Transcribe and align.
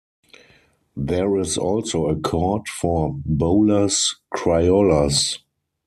There 0.97 1.37
is 1.37 1.59
also 1.59 2.07
a 2.07 2.15
court 2.19 2.67
for 2.67 3.13
bolas 3.23 4.15
criollas. 4.33 5.37